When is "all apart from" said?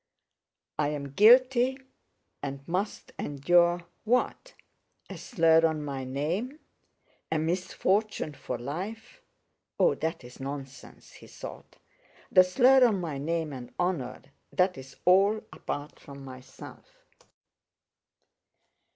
15.05-16.25